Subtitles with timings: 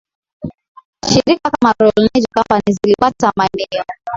[1.09, 3.85] shirika kama Royal Niger Company zilipata maeneo